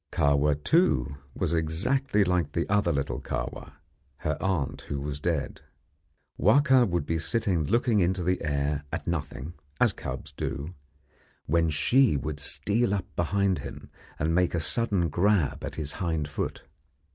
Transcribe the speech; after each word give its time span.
Kahwa, 0.11 0.55
too, 0.55 1.17
was 1.35 1.53
exactly 1.53 2.23
like 2.23 2.53
the 2.53 2.67
other 2.67 2.91
little 2.91 3.21
Kahwa, 3.21 3.73
her 4.25 4.35
aunt 4.41 4.81
who 4.89 4.99
was 4.99 5.19
dead. 5.19 5.61
Wahka 6.39 6.89
would 6.89 7.05
be 7.05 7.19
sitting 7.19 7.65
looking 7.65 7.99
into 7.99 8.23
the 8.23 8.41
air 8.41 8.83
at 8.91 9.05
nothing, 9.05 9.53
as 9.79 9.93
cubs 9.93 10.33
do, 10.33 10.73
when 11.45 11.69
she 11.69 12.17
would 12.17 12.39
steal 12.39 12.95
up 12.95 13.05
behind 13.15 13.59
him 13.59 13.91
and 14.17 14.33
make 14.33 14.55
a 14.55 14.59
sudden 14.59 15.07
grab 15.07 15.63
at 15.63 15.75
his 15.75 15.91
hind 15.91 16.27
foot. 16.27 16.63